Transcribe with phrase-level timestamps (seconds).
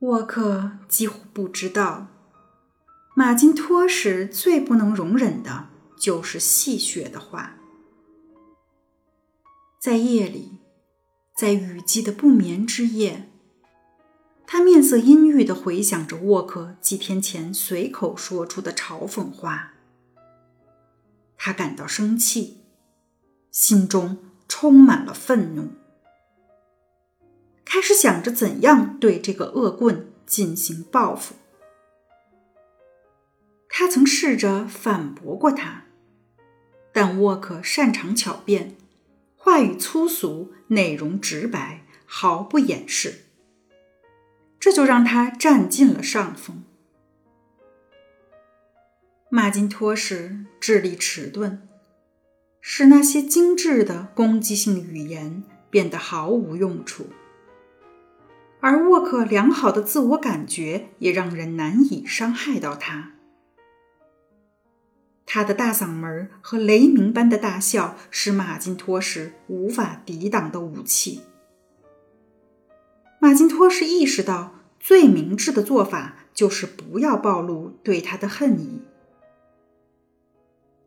[0.00, 2.08] 沃克几乎不知道，
[3.14, 7.56] 马金托什最不能容忍的就是戏谑的话。
[9.80, 10.58] 在夜里，
[11.34, 13.30] 在雨季的不眠之夜，
[14.46, 19.72] 他面色阴郁地回想着沃克几天前随口说出的嘲讽话。
[21.38, 22.64] 他感到生气，
[23.50, 25.70] 心中充满了愤怒。
[27.76, 31.34] 开始想着怎样对这个恶棍进行报复。
[33.68, 35.84] 他曾试着反驳过他，
[36.90, 38.78] 但沃克擅长巧辩，
[39.36, 43.26] 话语粗俗，内容直白，毫不掩饰，
[44.58, 46.64] 这就让他占尽了上风。
[49.28, 51.68] 马金托什智力迟钝，
[52.62, 57.10] 使那些精致的攻击性语言变得毫无用处。
[58.60, 63.12] 而沃克良好的自我感觉也让人难以伤害到他。
[65.24, 71.22] 他的大嗓门和雷鸣般的大笑是马金托什无法抵挡的武器。
[73.18, 78.82] 马金托什意识到，最明智的做法就是不要暴露对他的恨意。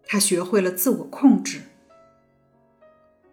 [0.05, 1.61] 他学会了自我控制，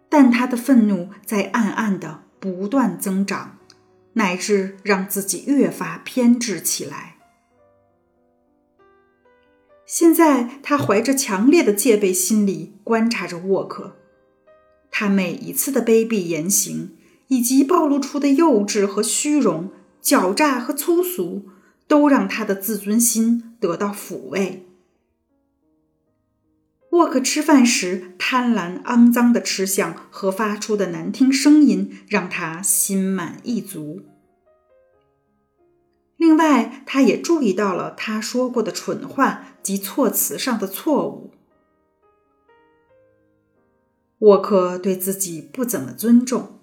[0.09, 3.57] 但他的愤怒在暗暗的不断增长。
[4.17, 7.17] 乃至让自己越发偏执起来。
[9.85, 13.95] 现在，他怀着强烈的戒备心理观察着沃克，
[14.91, 16.97] 他每一次的卑鄙言行，
[17.29, 19.71] 以及暴露出的幼稚和虚荣、
[20.03, 21.45] 狡诈和粗俗，
[21.87, 24.66] 都让他的自尊心得到抚慰。
[26.97, 34.01] 沃克吃饭时贪婪、肮脏的吃相和发出的难听声音，让他心满意足。
[36.17, 41.31] 另外，他也注意到了他说过的蠢话及措辞上的错误。
[44.19, 46.59] 沃克对自己不怎么尊重。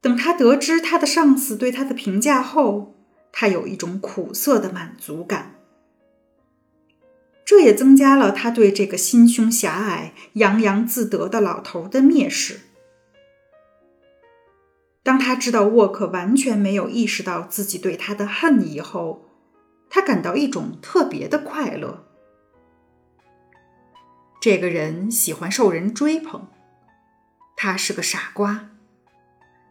[0.00, 2.94] 等他得知他的上司对他的评价后，
[3.32, 5.53] 他有一种苦涩的满足感。
[7.54, 12.62] 这也增加了他对这个心胸狭隘、洋洋自得的老头的蔑视。
[15.04, 19.28] 当他知道沃克完全没有意识到自己对他的恨意后，
[19.88, 22.04] 他感到一种特别的快乐。
[24.40, 26.48] 这个人喜欢受人追捧，
[27.54, 28.70] 他是个傻瓜，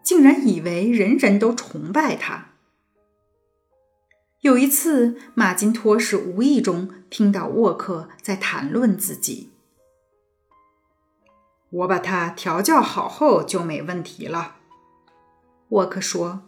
[0.02, 2.53] 竟然以为人人都崇拜他。
[4.44, 9.54] 有一次，马金托什无意中听到沃克在谈论自己
[11.72, 14.58] ：“我把他调教好后就没问题了。”
[15.72, 16.42] 沃克说：“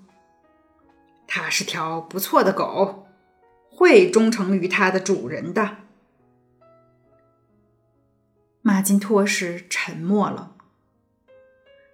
[1.25, 3.07] 他是条不错的狗，
[3.69, 5.77] 会忠诚于它的主人的。”
[8.61, 10.57] 马金托什沉默了，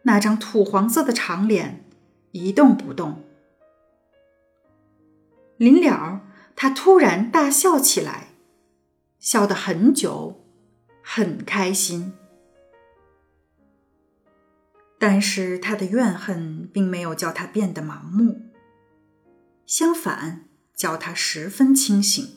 [0.01, 1.85] 那张土黄色的长脸
[2.31, 3.23] 一动不动。
[5.62, 6.22] 临了，
[6.56, 8.30] 他突然大笑起来，
[9.20, 10.44] 笑得很久，
[11.04, 12.14] 很开心。
[14.98, 18.42] 但是他的怨恨并没有叫他变得盲目，
[19.68, 20.46] 相反，
[20.76, 22.28] 叫他十分清醒。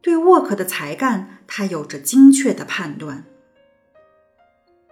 [0.00, 3.24] 对沃克的才干，他有着精确的判断。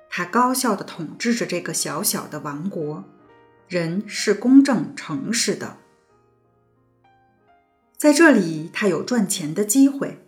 [0.09, 3.04] 他高效的统治着这个小小的王国，
[3.69, 5.77] 人是公正诚实的。
[8.00, 10.24] 在这里，他有赚钱的机会，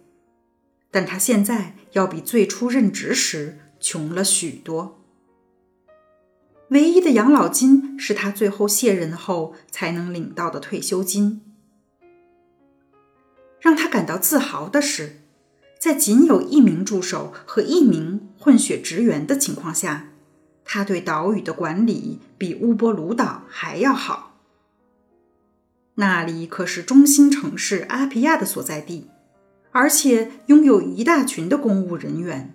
[0.90, 5.02] 但他现在要比最初任职时穷了许多。
[6.68, 11.40] 唯一的养老金是他最后卸任后才能领到的退休金。
[13.58, 15.22] 让他感到自豪的是，
[15.78, 20.10] 在仅有一名助手和一名混血职员的情况下，
[20.62, 24.31] 他对岛屿的管理比乌波鲁岛还要好。
[25.96, 29.08] 那里可是中心城市阿皮亚的所在地，
[29.70, 32.54] 而且拥有一大群的公务人员。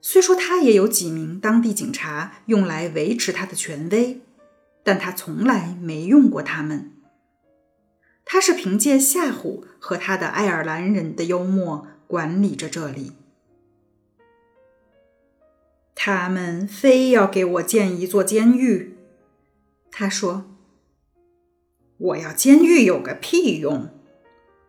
[0.00, 4.20] 虽说他也有几名当地警察用来维持他的权威，
[4.82, 6.92] 但他从来没用过他们。
[8.24, 13.12] 他是凭借吓唬和他的爱尔兰人的幽默管理着这里。
[15.94, 18.96] 他们非要给我建一座监狱，
[19.90, 20.44] 他说
[21.98, 23.90] ：“我要监狱有个屁用！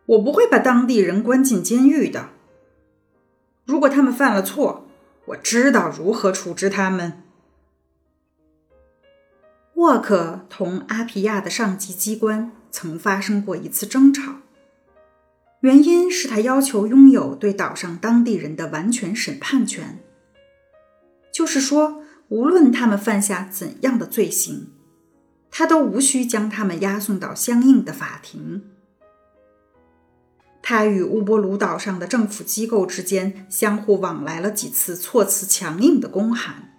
[0.06, 2.30] 我不会把当地人关进监狱的。
[3.66, 4.86] 如果他们犯了错。”
[5.30, 7.22] 我知道如何处置他们。
[9.76, 14.38] 沃克同阿皮亚的上级机关曾发生过一次争吵，
[15.62, 20.00] 原因是他要求拥有对岛上当地人的完全审判权，
[21.32, 24.72] 就是说，无论他们犯下怎样的罪行，
[25.52, 28.70] 他都无需将他们押送到相应的法庭。
[30.62, 36.74] 他与乌波鲁岛上的政府机构之间相互往来了几次措辞强硬的公函。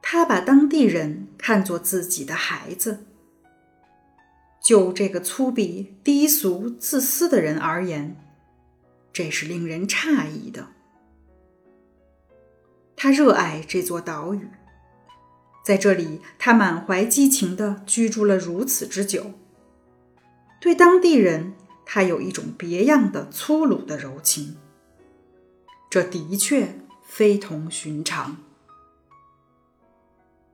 [0.00, 3.06] 他把当地人看作自己的孩子。
[4.62, 8.16] 就这个粗鄙、低俗、自私的人而言，
[9.12, 10.68] 这是令人诧异的。
[12.96, 14.48] 他热爱这座岛屿，
[15.66, 19.32] 在这里，他满怀激情地居住了如此之久。
[20.60, 21.54] 对当地人，
[21.84, 24.54] 他有一种别样的粗鲁的柔情，
[25.90, 28.36] 这的确非同寻常。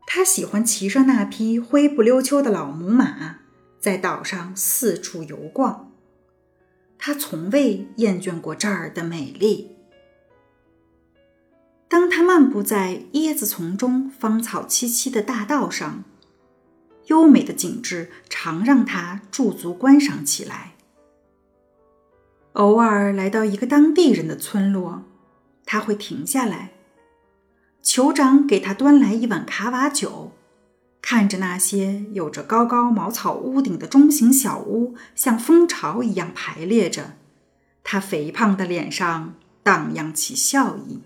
[0.07, 3.41] 他喜欢骑上那匹灰不溜秋的老母马，
[3.79, 5.93] 在岛上四处游逛。
[6.97, 9.72] 他从未厌倦过这儿的美丽。
[11.93, 16.05] 当他漫步在椰子丛中芳草萋萋的大道上，
[17.09, 20.73] 优美的景致常让他驻足观赏起来。
[22.55, 25.03] 偶尔来到一个当地人的村落，
[25.67, 26.71] 他会停下来。
[27.85, 30.33] 酋长给他端来一碗卡瓦酒，
[31.03, 37.17] 看着那些有着高高茅草屋顶的中型小屋像蜂巢一样排列着，
[37.85, 41.03] 他肥胖的脸上荡漾起笑意。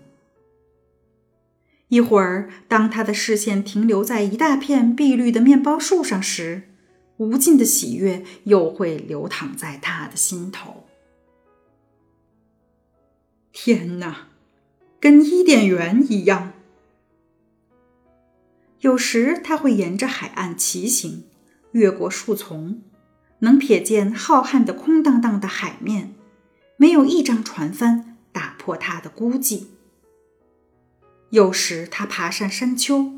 [1.89, 6.69] 一会儿，当他的视线停留在一大片碧绿的面包树上时，
[7.15, 10.85] 无尽的喜悦又会流淌在他的心头。
[13.53, 14.27] 天哪，
[14.99, 16.51] 跟伊甸园一样！
[18.81, 21.23] 有时他会沿着海岸骑行，
[21.71, 22.81] 越过树丛，
[23.39, 26.13] 能瞥见浩瀚的空荡荡的海面，
[26.75, 29.67] 没有一张船帆打破他的孤寂。
[31.29, 33.11] 有时他爬上山丘，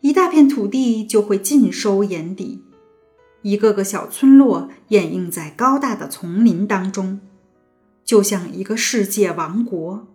[0.00, 2.64] 一大片土地就会尽收眼底，
[3.42, 7.20] 一个个小村落掩映在高大的丛林当中。
[8.04, 10.06] 就像一个世界王国，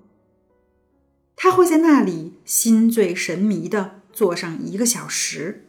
[1.36, 5.68] 他会在那里心醉神迷的坐上一个小时。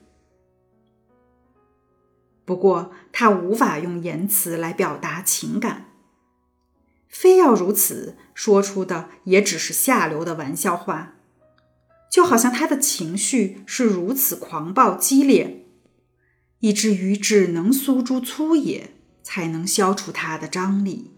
[2.47, 5.87] 不过，他无法用言辞来表达情感，
[7.09, 11.14] 非要如此，说出的也只是下流的玩笑话，
[12.15, 15.67] 就好像他的情绪是如此狂暴激烈，
[16.61, 18.95] 以至于只能诉诸粗野，
[19.25, 21.14] 才能消除他的张力。